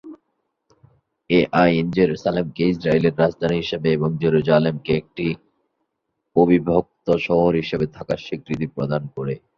এই 1.29 1.43
আইন 1.61 1.85
জেরুসালেমকে 1.95 2.63
ইসরাইলের 2.73 3.15
রাজধানী 3.15 3.55
হিসেবে 3.63 3.87
এবং 3.91 4.09
জেরুসালেমকে 4.21 4.91
একটি 5.01 5.25
অবিভক্ত 6.35 7.07
শহর 7.27 7.51
হিসেবে 7.61 7.85
থাকার 7.95 8.19
স্বীকৃতি 8.25 8.67
প্রদান 8.75 9.03
করে। 9.15 9.33